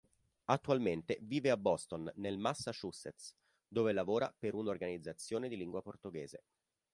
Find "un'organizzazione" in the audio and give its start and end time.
4.55-5.47